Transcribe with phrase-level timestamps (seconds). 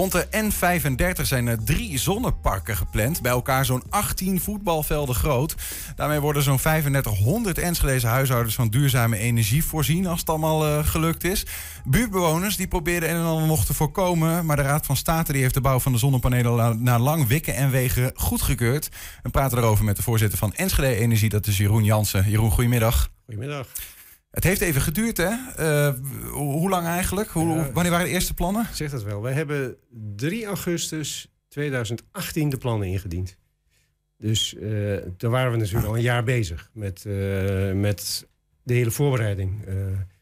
[0.00, 3.22] Rond de N35 zijn er drie zonneparken gepland.
[3.22, 5.54] Bij elkaar zo'n 18 voetbalvelden groot.
[5.96, 10.06] Daarmee worden zo'n 3500 Enschedeze huishoudens van duurzame energie voorzien.
[10.06, 11.46] Als het allemaal uh, gelukt is.
[11.84, 14.46] Buurtbewoners die probeerden en ander nog te voorkomen.
[14.46, 17.54] Maar de Raad van State die heeft de bouw van de zonnepanelen na lang wikken
[17.54, 18.88] en wegen goedgekeurd.
[19.22, 21.28] We praten erover met de voorzitter van Enschede Energie.
[21.28, 22.30] Dat is Jeroen Jansen.
[22.30, 23.10] Jeroen, goedemiddag.
[23.24, 23.66] Goedemiddag.
[24.30, 25.32] Het heeft even geduurd, hè?
[25.58, 25.94] Uh,
[26.32, 27.28] hoe lang eigenlijk?
[27.28, 28.66] Hoe, ja, wanneer waren de eerste plannen?
[28.72, 29.22] Zeg dat wel.
[29.22, 29.76] Wij hebben
[30.16, 33.36] 3 augustus 2018 de plannen ingediend.
[34.18, 38.26] Dus uh, daar waren we natuurlijk al een jaar bezig met, uh, met
[38.62, 39.64] de hele voorbereiding.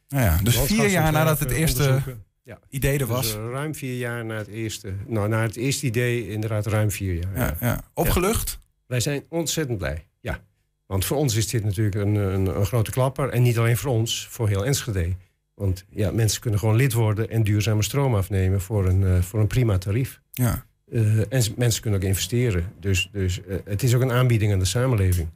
[0.09, 2.03] Nou ja, dus vier jaar nadat het eerste
[2.43, 2.59] ja.
[2.69, 3.27] idee er was.
[3.27, 4.93] Dus, ruim vier jaar na het eerste.
[5.07, 7.37] Nou, na het eerste idee inderdaad ruim vier jaar.
[7.37, 7.81] Ja, ja.
[7.95, 8.59] Opgelucht?
[8.87, 10.07] Wij zijn ontzettend blij.
[10.21, 10.41] Ja.
[10.89, 13.29] Want voor ons is dit natuurlijk een, een, een, grote klapper.
[13.29, 15.15] En niet alleen voor ons, voor heel Enschede.
[15.55, 19.41] Want ja, mensen kunnen gewoon lid worden en duurzame stroom afnemen voor een, uh, voor
[19.41, 20.21] een prima tarief.
[20.33, 20.65] Ja.
[20.93, 22.73] Uh, en mensen kunnen ook investeren.
[22.81, 25.29] Dus, dus uh, het is ook een aanbieding aan de samenleving.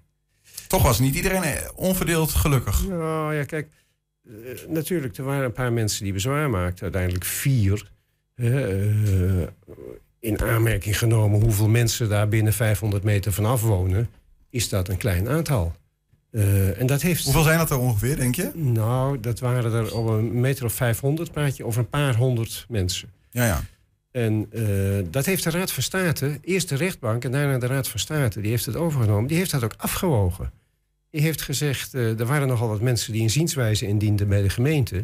[0.67, 1.43] Toch was niet iedereen
[1.75, 2.89] onverdeeld gelukkig.
[2.89, 3.69] Nou ja, kijk,
[4.69, 6.83] natuurlijk, er waren een paar mensen die bezwaar maakten.
[6.83, 7.91] Uiteindelijk vier.
[10.21, 14.09] in aanmerking genomen hoeveel mensen daar binnen 500 meter vanaf wonen
[14.53, 15.75] is dat een klein aantal.
[16.31, 17.25] Uh, en dat heeft...
[17.25, 18.51] Hoeveel zijn dat er ongeveer, denk je?
[18.55, 22.67] Nou, dat waren er op een meter of 500, praat je over een paar honderd
[22.69, 23.11] mensen.
[23.31, 23.63] Ja, ja.
[24.11, 27.89] En uh, dat heeft de Raad van State, eerst de rechtbank en daarna de Raad
[27.89, 29.29] van State, die heeft het overgenomen.
[29.29, 30.53] Die heeft dat ook afgewogen.
[31.11, 34.49] Die heeft gezegd, uh, er waren nogal wat mensen die een zienswijze indienden bij de
[34.49, 34.97] gemeente.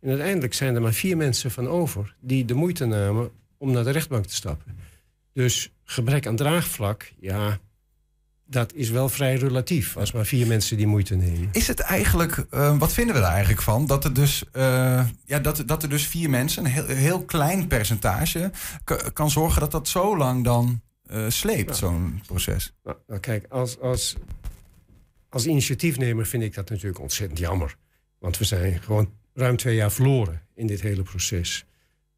[0.00, 3.84] En uiteindelijk zijn er maar vier mensen van over die de moeite namen om naar
[3.84, 4.76] de rechtbank te stappen.
[5.32, 7.58] Dus gebrek aan draagvlak, ja,
[8.46, 11.48] dat is wel vrij relatief als maar vier mensen die moeite nemen.
[11.52, 13.86] Is het eigenlijk, uh, wat vinden we daar eigenlijk van?
[13.86, 17.66] Dat er dus, uh, ja, dat, dat er dus vier mensen, een heel, heel klein
[17.66, 18.50] percentage,
[19.12, 20.80] kan zorgen dat dat zo lang dan
[21.10, 22.74] uh, sleept, nou, zo'n proces?
[22.82, 24.16] Nou, nou, kijk, als, als,
[25.28, 27.76] als initiatiefnemer vind ik dat natuurlijk ontzettend jammer.
[28.18, 31.66] Want we zijn gewoon ruim twee jaar verloren in dit hele proces.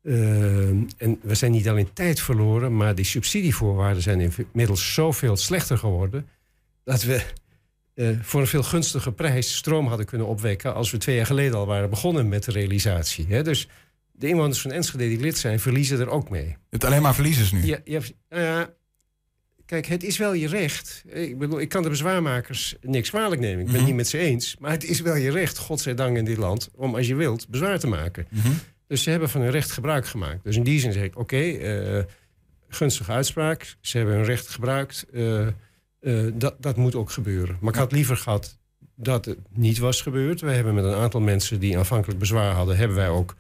[0.03, 5.79] Uh, en we zijn niet alleen tijd verloren, maar die subsidievoorwaarden zijn inmiddels zoveel slechter
[5.79, 6.29] geworden.
[6.85, 7.23] dat we
[7.95, 10.75] uh, voor een veel gunstiger prijs stroom hadden kunnen opwekken.
[10.75, 13.27] als we twee jaar geleden al waren begonnen met de realisatie.
[13.29, 13.43] Hè?
[13.43, 13.69] Dus
[14.13, 16.57] de inwoners van Enschede die lid zijn, verliezen er ook mee.
[16.71, 17.65] Het alleen maar verliezers nu?
[17.65, 18.63] Ja, ja, uh,
[19.67, 21.05] kijk, het is wel je recht.
[21.07, 23.59] Ik bedoel, ik kan de bezwaarmakers niks kwalijk nemen.
[23.59, 23.87] Ik ben het mm -hmm.
[23.87, 24.57] niet met ze eens.
[24.59, 27.79] Maar het is wel je recht, godzijdank in dit land, om als je wilt bezwaar
[27.79, 28.27] te maken.
[28.31, 28.59] Mm -hmm.
[28.89, 30.45] Dus ze hebben van hun recht gebruik gemaakt.
[30.45, 32.05] Dus in die zin zeg ik, oké, okay, uh,
[32.69, 33.77] gunstige uitspraak.
[33.81, 35.07] Ze hebben hun recht gebruikt.
[35.13, 35.47] Uh,
[36.01, 37.57] uh, dat, dat moet ook gebeuren.
[37.61, 38.59] Maar ik had liever gehad
[38.95, 40.41] dat het niet was gebeurd.
[40.41, 42.77] We hebben met een aantal mensen die aanvankelijk bezwaar hadden...
[42.77, 43.37] hebben wij ook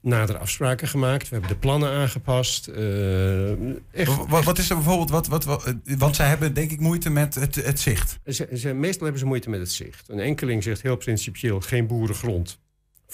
[0.00, 1.28] nadere afspraken gemaakt.
[1.28, 2.68] We hebben de plannen aangepast.
[3.90, 5.10] Echt, wat, wat, is er bijvoorbeeld...
[5.10, 8.18] Wat, wat, wat, want zij hebben denk ik moeite met het, het zicht.
[8.26, 10.08] Ze, ze, meestal hebben ze moeite met het zicht.
[10.08, 12.58] Een enkeling zegt heel principieel geen boerengrond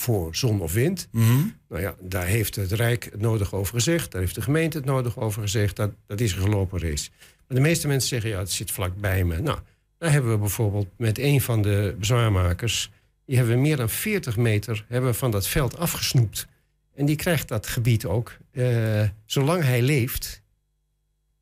[0.01, 1.09] voor zon of wind.
[1.11, 1.57] Mm -hmm.
[1.69, 4.13] Nou ja, daar heeft het Rijk het nodig over gezegd.
[4.13, 5.77] Daar heeft de gemeente het nodig over gezegd.
[5.77, 7.11] Dat, dat is een gelopen race.
[7.19, 9.41] Maar de meeste mensen zeggen, ja, het zit vlak bij me.
[9.41, 9.59] Nou,
[9.99, 12.91] daar hebben we bijvoorbeeld met een van de bezwaarmakers...
[13.25, 16.47] die hebben we meer dan 40 meter hebben van dat veld afgesnoept.
[16.95, 18.37] En die krijgt dat gebied ook.
[18.53, 20.43] Uh, zolang hij leeft...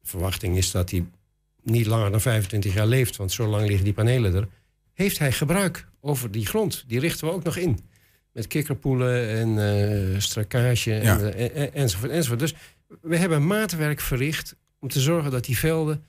[0.01, 1.07] de verwachting is dat hij
[1.63, 3.17] niet langer dan 25 jaar leeft...
[3.17, 4.49] want zo lang liggen die panelen er...
[4.95, 6.85] heeft hij gebruik over die grond.
[6.87, 7.79] Die richten we ook nog in
[8.33, 11.19] met kikkerpoelen en uh, strakage ja.
[11.19, 12.41] en, en, enzovoort, enzovoort.
[12.41, 12.55] Dus
[13.01, 16.05] we hebben maatwerk verricht om te zorgen dat die velden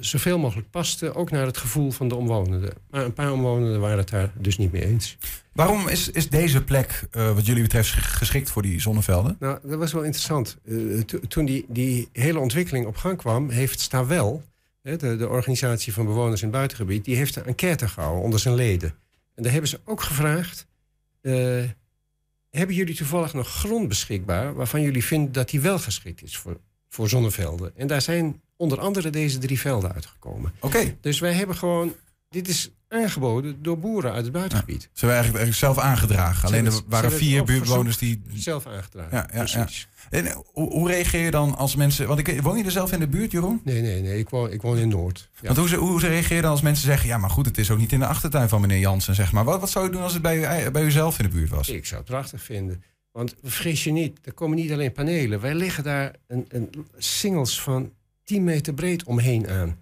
[0.00, 2.72] zoveel mogelijk pasten, ook naar het gevoel van de omwonenden.
[2.90, 5.16] Maar een paar omwonenden waren het daar dus niet mee eens.
[5.52, 9.36] Waarom is, is deze plek, uh, wat jullie betreft, geschikt voor die zonnevelden?
[9.38, 10.56] Nou, dat was wel interessant.
[10.64, 14.42] Uh, to, toen die, die hele ontwikkeling op gang kwam, heeft Stawel,
[14.82, 18.54] de, de organisatie van bewoners in het buitengebied, die heeft een enquête gehouden onder zijn
[18.54, 18.94] leden.
[19.34, 20.66] En daar hebben ze ook gevraagd
[22.50, 26.60] hebben jullie toevallig nog grond beschikbaar waarvan jullie vinden dat die wel geschikt is voor,
[26.88, 27.76] voor zonnevelden?
[27.76, 30.52] En daar zijn onder andere deze drie velden uitgekomen.
[30.56, 30.66] Oké.
[30.76, 30.96] Okay.
[31.00, 31.94] Dus wij hebben gewoon,
[32.30, 34.82] dit is aangeboden door boeren uit het buitengebied.
[34.82, 36.48] Ja, ze hebben eigenlijk, eigenlijk zelf aangedragen.
[36.48, 38.22] Alleen er waren vier buurtbewoners die.
[38.32, 39.16] Zelf aangedragen.
[39.16, 39.68] Ja, ja, ja.
[40.10, 42.06] En hoe, hoe, reageer je dan als mensen.
[42.06, 43.60] Want ik, woon je er zelf in de buurt, Jeroen?
[43.64, 44.18] Nee, nee, nee.
[44.18, 45.28] Ik woon, ik woon in Noord.
[45.42, 47.08] Want hoe, hoe reageer je dan als mensen zeggen.
[47.08, 49.44] Ja, maar goed, het is ook niet in de achtertuin van meneer Jansen, zeg maar.
[49.44, 51.68] Wat, wat zou je doen als het bij, u, bij uzelf in de buurt was?
[51.68, 52.82] Ik zou het prachtig vinden.
[53.12, 55.40] Want vergis je niet, er komen niet alleen panelen.
[55.40, 57.92] Wij leggen daar een, een singles van
[58.24, 59.76] 10 meter breed omheen aan.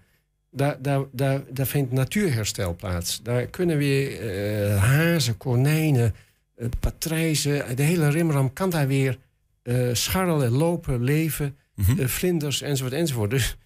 [0.51, 3.23] Daar, daar, daar, daar vindt natuurherstel plaats.
[3.23, 4.23] Daar kunnen weer
[4.71, 6.15] uh, hazen, konijnen,
[6.57, 9.19] uh, patrijzen, de hele rimram kan daar weer
[9.63, 12.01] uh, scharrelen, lopen, leven, Mhm.
[12.01, 13.31] eh, vlinders enzovoort enzovoort.
[13.31, 13.57] Dus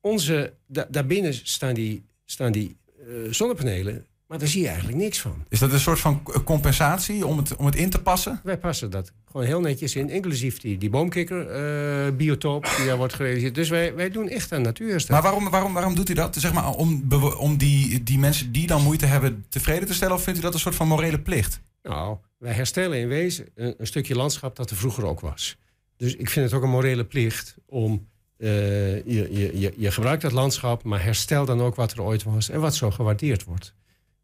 [0.00, 5.20] onze, da- daarbinnen staan die, staan die eh, zonnepanelen, maar daar zie je eigenlijk niks
[5.20, 5.44] van.
[5.48, 8.40] Is dat een soort van compensatie om het, om het in te passen?
[8.44, 13.54] Wij passen dat gewoon heel netjes in, inclusief die, die boomkikker-biotoop die daar wordt gerealiseerd.
[13.54, 15.14] Dus wij, wij doen echt aan natuurherstel.
[15.14, 16.36] Maar waarom, waarom, waarom doet u dat?
[16.36, 17.08] Zeg maar, om
[17.38, 20.14] om die, die mensen die dan moeite hebben tevreden te stellen?
[20.14, 21.60] Of vindt u dat een soort van morele plicht?
[21.82, 25.56] Nou, wij herstellen in wezen een, een stukje landschap dat er vroeger ook was.
[25.96, 28.06] Dus ik vind het ook een morele plicht om.
[28.38, 28.48] eh,
[28.96, 32.48] je, je, je, je gebruikt dat landschap, maar herstel dan ook wat er ooit was
[32.48, 33.74] en wat zo gewaardeerd wordt.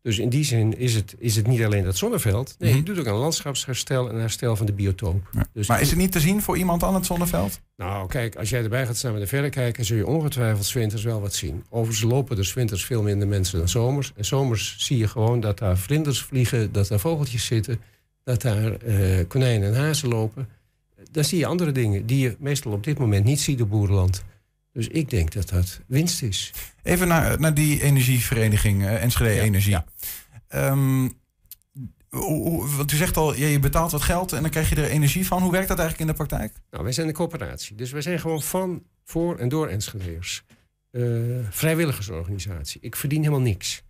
[0.02, 2.54] Dus in die zin is het, is het niet alleen dat zonneveld.
[2.58, 2.78] Nee, Mhm.
[2.78, 5.30] je doet ook een landschapsherstel en herstel van de biotoop.
[5.52, 7.60] Dus Maar is het niet te zien voor iemand aan het zonneveld?
[7.76, 11.02] Nou, kijk, als jij erbij gaat staan met een verrekijker, zul je ongetwijfeld 's winters
[11.02, 11.64] wel wat zien.
[11.70, 14.12] Overigens lopen er 's winters veel minder mensen dan zomers.
[14.16, 17.80] En zomers zie je gewoon dat daar vlinders vliegen, dat daar vogeltjes zitten,
[18.24, 20.48] dat daar eh, konijnen en hazen lopen.
[21.10, 24.22] Dan zie je andere dingen die je meestal op dit moment niet ziet op boerenland.
[24.72, 26.52] Dus ik denk dat dat winst is.
[26.82, 29.70] Even naar, naar die energievereniging, eh, Enschede Ja, Energie.
[29.70, 29.84] ja.
[30.48, 31.08] Ehm,
[32.76, 35.26] want u zegt al, ja, je betaalt wat geld en dan krijg je er energie
[35.26, 35.42] van.
[35.42, 36.52] Hoe werkt dat eigenlijk in de praktijk?
[36.70, 37.76] Nou, wij zijn een coöperatie.
[37.76, 40.44] Dus wij zijn gewoon van, voor en door Enschedeers.
[40.90, 41.02] Eh
[41.50, 42.80] vrijwilligersorganisatie.
[42.80, 43.82] Ik verdien helemaal niks.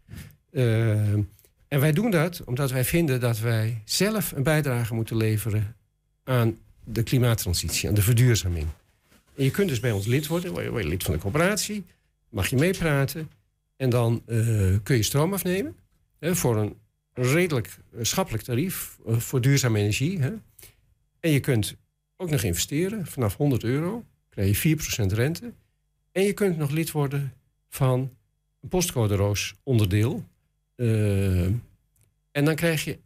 [0.50, 5.76] Eh, en wij doen dat omdat wij vinden dat wij zelf een bijdrage moeten leveren
[6.24, 8.66] aan de klimaattransitie, aan de verduurzaming.
[9.34, 11.84] Je kunt dus bij ons lid worden, word je, lid van de coöperatie,
[12.28, 13.30] mag je meepraten
[13.76, 14.36] en dan eh,
[14.82, 15.76] kun je stroom afnemen
[16.18, 16.76] hè, voor een
[17.12, 20.18] redelijk eh, schappelijk tarief eh, voor duurzame energie.
[20.20, 20.32] Hè.
[21.20, 21.76] En je kunt
[22.16, 23.06] ook nog investeren.
[23.06, 25.52] Vanaf 100 euro krijg je 4% rente.
[26.12, 27.32] En je kunt nog lid worden
[27.68, 28.16] van
[28.60, 30.24] een postcode roos onderdeel.
[32.32, 32.98] En dan krijg je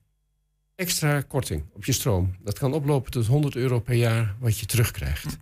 [0.74, 2.36] extra korting op je stroom.
[2.42, 5.36] Dat kan oplopen tot 100 euro per jaar wat je terugkrijgt.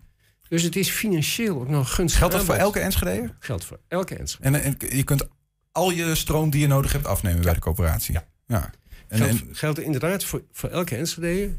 [0.54, 2.18] Dus het is financieel ook nog gunstig.
[2.18, 3.34] Geldt dat voor elke Enschede?
[3.38, 4.58] Geldt voor elke Enschede.
[4.58, 5.26] En, en je kunt
[5.72, 8.14] al je stroom die je nodig hebt afnemen bij de coöperatie?
[8.14, 8.26] Ja.
[8.46, 8.70] ja.
[9.08, 11.50] En, Geldt, en- geldt inderdaad voor, voor elke Enschede.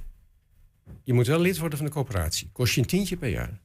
[1.03, 2.49] Je moet wel lid worden van de coöperatie.
[2.51, 3.59] Kost je een tientje per jaar.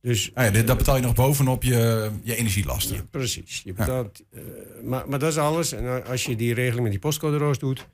[0.00, 2.96] Dus ah ja, dit- dat betaal je nog bovenop je, je energielasten.
[2.96, 3.60] Ja, precies.
[3.64, 4.40] Je betaalt, eh,
[4.82, 5.72] maar, maar dat is alles.
[5.72, 7.86] En als je die regeling met die postcode roos doet...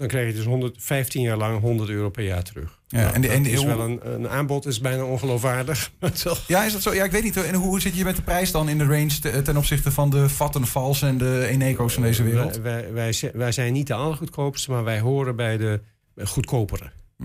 [0.00, 2.78] dan krijg je dus 115 jaar lang 100 euro per jaar terug.
[2.86, 5.90] Ja, Nou, en dat en is wel een, een aanbod, is bijna ongeloofwaardig.
[6.46, 6.94] Ja, is dat zo?
[6.94, 7.36] Ja, ik weet niet.
[7.36, 10.10] En hoe zit je met de prijs dan in de range te- ten opzichte van
[10.10, 12.56] de Vattenfalls en de Eneco's van deze wereld?
[12.56, 15.80] Wij, wij, wij zijn niet de allergoedkoopste, maar wij horen bij de
[16.14, 16.90] eh, goedkopere.
[17.16, 17.24] Hm.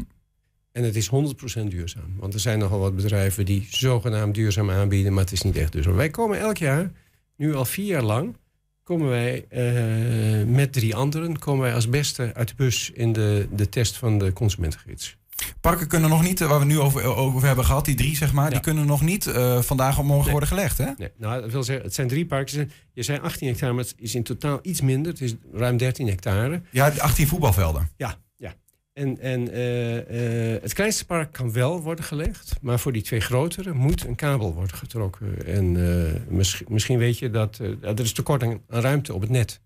[0.71, 1.09] En het is
[1.59, 2.15] 100% duurzaam.
[2.19, 5.71] Want er zijn nogal wat bedrijven die zogenaamd duurzaam aanbieden, maar het is niet echt
[5.71, 5.95] duurzaam.
[5.95, 6.91] Wij komen elk jaar,
[7.35, 8.35] nu al vier jaar lang,
[8.85, 13.47] komen wij eh, met drie anderen, komen wij als beste uit de bus in de,
[13.51, 15.17] de test van de consumentengids.
[15.61, 18.33] Parken kunnen nog niet, eh, waar we nu over, over hebben gehad, die drie zeg
[18.33, 20.31] maar, die kunnen nog niet eh, vandaag of morgen Nee.
[20.31, 20.91] worden gelegd, hè?
[20.97, 22.71] Nee, nou, dat wil zeggen, het zijn drie parken.
[22.93, 25.11] Je zei 18 hectare, maar het is in totaal iets minder.
[25.11, 26.61] Het is ruim 13 hectare.
[26.71, 27.89] Ja, 18 voetbalvelden.
[27.97, 28.15] Ja.
[28.95, 33.19] En, en eh, eh, het kleinste park kan wel worden gelegd, maar voor die twee
[33.19, 35.45] grotere moet een kabel worden getrokken.
[35.45, 39.29] En eh, misschien, misschien weet je dat er is tekort aan, aan ruimte op het
[39.29, 39.59] net.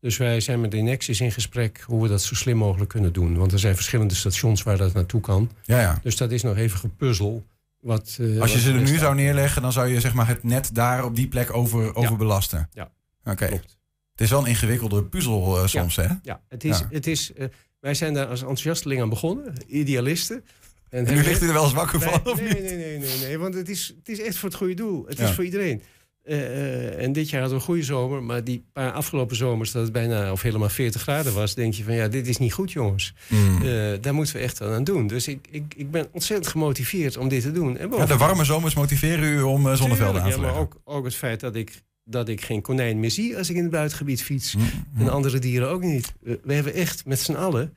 [0.00, 3.12] Dus wij zijn met de Nexus in gesprek hoe we dat zo slim mogelijk kunnen
[3.12, 3.36] doen.
[3.36, 5.50] Want er zijn verschillende stations waar dat naartoe kan.
[5.64, 5.98] Ja, ja.
[6.02, 7.46] Dus dat is nog even gepuzzel.
[7.80, 10.74] Wat, Als je ze er nu zou neerleggen, dan zou je zeg maar, het net
[10.74, 12.68] daar op die plek over, over belasten.
[12.72, 12.90] Ja.
[13.24, 13.46] Oké.
[13.46, 13.76] Klopt.
[14.12, 16.06] Het is wel een ingewikkelde puzzel soms, hè?
[16.22, 16.86] Ja, het is, Ja.
[16.90, 17.32] Het is,
[17.80, 20.44] wij zijn daar als enthousiasteling aan begonnen, idealisten.
[20.90, 22.62] En nu ligt hij er wel eens wakker van, Nee, of nee, niet?
[22.62, 25.04] nee, nee, nee, nee, want het is, het is echt voor het goede doel.
[25.06, 25.24] Het Ja.
[25.28, 25.82] is voor iedereen.
[26.24, 29.72] Eh, eh, en dit jaar hadden we een goede zomer, maar die paar afgelopen zomers
[29.72, 32.52] dat het bijna of helemaal 40 graden was, denk je van ja, dit is niet
[32.52, 33.14] goed, jongens.
[33.26, 33.62] Hmm.
[33.62, 35.06] Eh, daar moeten we echt aan doen.
[35.06, 37.76] Dus ik, ik, ik ben ontzettend gemotiveerd om dit te doen.
[37.76, 40.60] En Ja, de warme zomers motiveren u om eh, zonnevelden aan te ja, maar leggen.
[40.62, 43.62] ook, ook het feit dat ik, dat ik geen konijn meer zie als ik in
[43.62, 44.52] het buitengebied fiets.
[44.52, 45.06] Hmm, hmm.
[45.06, 46.12] En andere dieren ook niet.
[46.20, 47.74] We, we hebben echt met z'n allen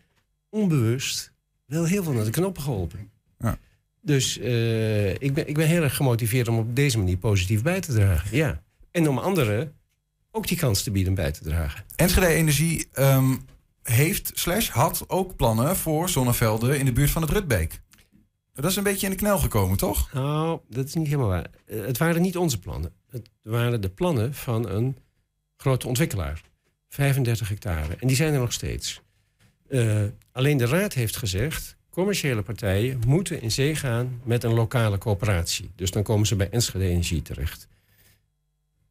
[0.50, 1.31] onbewust
[1.65, 3.09] wel heel veel naar de knoppen geholpen.
[3.39, 3.57] Ja.
[4.01, 7.79] Dus eh, ik, ben, ik ben heel erg gemotiveerd om op deze manier positief bij
[7.79, 8.38] te dragen.
[8.38, 8.61] Ja.
[8.91, 9.73] En om anderen
[10.31, 11.83] ook die kans te bieden bij te dragen.
[11.95, 13.35] Enschede Energie ehm,
[13.83, 17.81] heeft, slash had ook plannen voor zonnevelden in de buurt van het Rutbeek.
[18.53, 20.13] Dat is een beetje in de knel gekomen, toch?
[20.13, 21.48] Nou, dat is niet helemaal waar.
[21.65, 22.91] Eh, het waren niet onze plannen.
[23.10, 24.98] Het waren de plannen van een
[25.58, 26.41] grote ontwikkelaar.
[26.89, 27.96] 35 hectare.
[28.00, 29.01] En die zijn er nog steeds.
[29.70, 31.75] Eh, alleen de raad heeft gezegd...
[31.89, 35.72] commerciële partijen moeten in zee gaan met een lokale coöperatie.
[35.75, 37.67] Dus dan komen ze bij Enschede Energie terecht.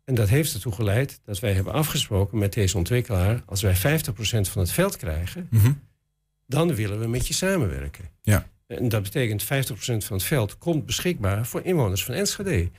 [0.05, 3.43] En dat heeft ertoe geleid dat wij hebben afgesproken met deze ontwikkelaar...
[3.47, 5.73] als wij 50% van het veld krijgen, Mhm.
[6.47, 8.05] dan willen we met je samenwerken.
[8.23, 8.49] Ja.
[8.77, 12.71] En dat betekent 50% van het veld komt beschikbaar voor inwoners van Enschede.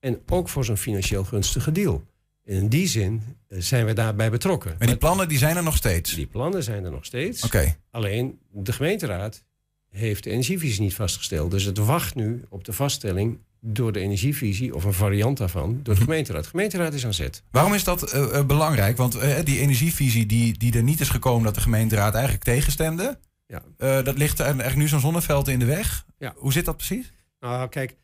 [0.00, 2.04] En ook voor zo'n financieel gunstige deal.
[2.44, 4.74] En in die zin eh, zijn we daarbij betrokken.
[4.78, 6.14] Maar die plannen die zijn er nog steeds?
[6.14, 7.42] Die plannen zijn er nog steeds.
[7.42, 7.76] Oké.
[7.90, 9.44] Alleen de gemeenteraad
[9.90, 11.50] heeft de energievisie niet vastgesteld.
[11.50, 15.94] Dus het wacht nu op de vaststelling door de energievisie of een variant daarvan door
[15.94, 16.42] de gemeenteraad.
[16.42, 17.42] De gemeenteraad is aan zet.
[17.50, 18.96] Waarom is dat uh, belangrijk?
[18.96, 23.18] Want uh, die energievisie die, die er niet is gekomen dat de gemeenteraad eigenlijk tegenstemde.
[23.46, 23.62] Ja.
[23.78, 26.06] Uh, dat ligt er nu zo'n zonneveld in de weg.
[26.18, 26.34] Ja.
[26.36, 27.12] Hoe zit dat precies?
[27.40, 27.96] Nou, kijk,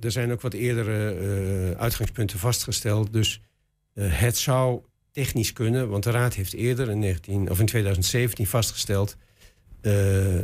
[0.00, 3.12] er zijn ook wat eerdere uitgangspunten vastgesteld.
[3.12, 3.40] Dus
[4.00, 4.80] het zou
[5.12, 9.16] technisch kunnen, want de raad heeft eerder in, 19, of in 2017 vastgesteld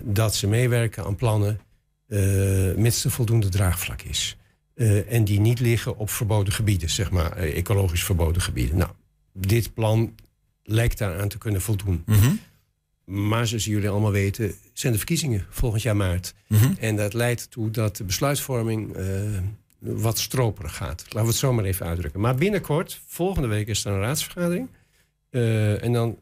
[0.02, 1.60] dat ze meewerken aan plannen
[2.76, 4.36] mits er voldoende draagvlak is.
[4.74, 8.76] Uh, en die niet liggen op verboden gebieden, zeg maar, ecologisch verboden gebieden.
[8.76, 8.90] Nou,
[9.32, 10.14] dit plan
[10.62, 12.02] lijkt daaraan te kunnen voldoen.
[12.06, 12.40] Mm -hmm.
[13.04, 16.34] Maar zoals jullie allemaal weten, zijn de verkiezingen volgend jaar maart.
[16.46, 16.76] Mm -hmm.
[16.78, 18.96] En dat leidt ertoe dat de besluitvorming
[19.78, 21.02] wat stroperig gaat.
[21.02, 22.20] Laten we het zo maar even uitdrukken.
[22.20, 24.68] Maar binnenkort, volgende week, is er een raadsvergadering.
[25.80, 26.18] en dan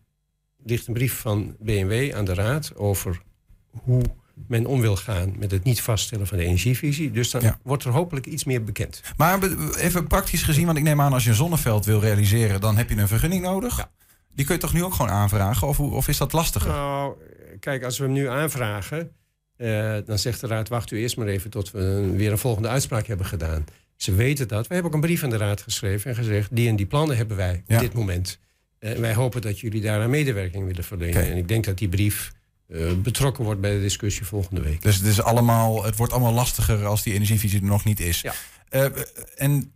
[0.65, 3.23] ligt een brief van BMW aan de raad over
[3.71, 4.03] hoe
[4.47, 7.11] men om wil gaan met het niet vaststellen van de energievisie.
[7.11, 9.03] Dus dan wordt er hopelijk iets meer bekend.
[9.17, 9.43] Maar
[9.77, 12.89] even praktisch gezien, want ik neem aan als je een zonneveld wil realiseren, dan heb
[12.89, 13.77] je een vergunning nodig.
[13.77, 13.91] Ja.
[14.35, 15.69] Die kun je toch nu ook gewoon aanvragen?
[15.69, 16.71] Of, of is dat lastiger?
[16.71, 17.15] Nou,
[17.61, 19.13] kijk, als we hem nu aanvragen,
[19.57, 22.69] uh, dan zegt de raad: wacht u eerst maar even tot we weer een volgende
[22.69, 23.65] uitspraak hebben gedaan.
[23.97, 24.67] Ze weten dat.
[24.67, 27.17] We hebben ook een brief aan de raad geschreven en gezegd: die en die plannen
[27.17, 28.39] hebben wij op dit moment.
[28.79, 31.17] En wij hopen dat jullie daar aan medewerking willen verlenen.
[31.17, 31.31] Okay.
[31.31, 32.33] En ik denk dat die brief
[32.69, 34.83] uh, betrokken wordt bij de discussie volgende week.
[34.83, 38.21] Dus het, is allemaal, het wordt allemaal lastiger als die energievisie er nog niet is.
[38.21, 38.35] Ja.
[39.35, 39.73] En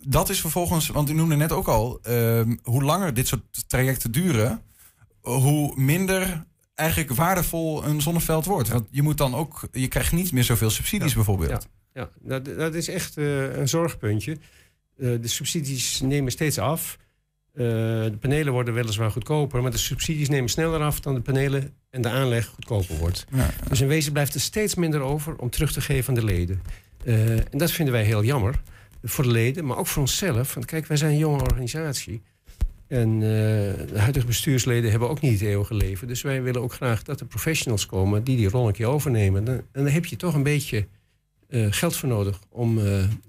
[0.00, 4.10] dat is vervolgens, want u noemde net ook al, uh, hoe langer dit soort trajecten
[4.10, 4.62] duren,
[5.20, 8.68] hoe minder eigenlijk waardevol een zonneveld wordt.
[8.68, 11.14] Want je moet dan ook, je krijgt niet meer zoveel subsidies ja.
[11.14, 11.68] bijvoorbeeld.
[11.92, 12.38] Ja, ja.
[12.38, 14.38] Dat, dat is echt een zorgpuntje.
[14.96, 16.96] de subsidies nemen steeds af.
[17.52, 21.74] Uh, de panelen worden weliswaar goedkoper, maar de subsidies nemen sneller af dan de panelen
[21.90, 23.26] en de aanleg goedkoper wordt.
[23.32, 23.50] Ja.
[23.68, 26.62] Dus in wezen blijft er steeds minder over om terug te geven aan de leden.
[27.04, 28.62] En dat vinden wij heel jammer
[29.08, 30.54] voor de leden, maar ook voor onszelf.
[30.54, 32.22] Want kijk, wij zijn een jonge organisatie.
[32.88, 36.08] En uh, de huidige bestuursleden hebben ook niet het eeuwige leven.
[36.08, 39.44] Dus wij willen ook graag dat er professionals komen die die rol een keer overnemen.
[39.44, 40.86] Dan, en dan heb je toch een beetje
[41.48, 42.78] uh, geld voor nodig om,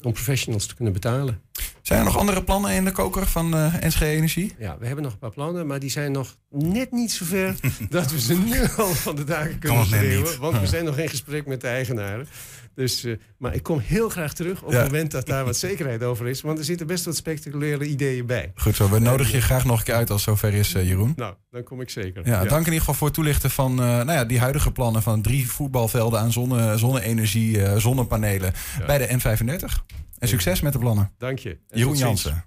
[0.01, 1.41] om professionals te kunnen betalen.
[1.81, 4.55] Zijn er nog andere plannen in de koker van NSG Energie?
[4.60, 7.56] Ja, we hebben nog een paar plannen, maar die zijn nog net niet zo ver
[7.89, 10.39] dat we ze nu al van de dagen kunnen schreeuwen.
[10.39, 12.27] Want we zijn nog in gesprek met de eigenaren.
[12.74, 16.04] Dus, uh, maar ik kom heel graag terug op het moment dat daar wat zekerheid
[16.04, 16.42] over is.
[16.42, 18.51] Want er zitten best wat spectaculaire ideeën bij.
[18.56, 21.13] Goed zo, we nodigen je graag nog een keer uit als zover is, uh, Jeroen.
[21.16, 22.27] Nou, dan kom ik zeker.
[22.27, 25.22] Ja, dank in ieder geval voor het toelichten van nou ja, die huidige plannen van
[25.22, 28.54] drie voetbalvelden aan zonne, zonne-energie, zonnepanelen
[28.86, 29.98] bij de N35.
[30.20, 31.12] En succes met de plannen.
[31.18, 31.60] Dank je.
[31.68, 32.44] Jeroen Jansen.